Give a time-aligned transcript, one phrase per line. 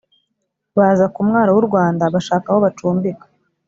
[0.77, 3.25] baza kumwaro wurwanda bashaka aho bacumbika